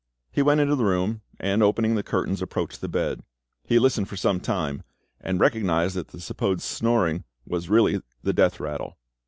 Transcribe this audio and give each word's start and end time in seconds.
He 0.31 0.41
went 0.41 0.59
into 0.59 0.75
the 0.75 0.83
room, 0.83 1.21
and, 1.39 1.61
opening 1.61 1.93
the 1.93 2.01
curtains, 2.01 2.41
approached 2.41 2.81
the 2.81 2.87
bed. 2.87 3.21
He 3.65 3.77
listened 3.77 4.09
for 4.09 4.17
some 4.17 4.39
time, 4.39 4.81
and 5.19 5.39
recognised 5.39 5.95
that 5.95 6.07
the 6.07 6.19
supposed 6.19 6.63
snoring 6.63 7.23
was 7.45 7.69
really 7.69 8.01
he 8.23 8.33
death 8.33 8.59
rattle. 8.59 8.97